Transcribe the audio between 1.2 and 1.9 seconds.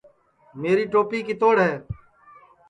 کِتوڑ ہے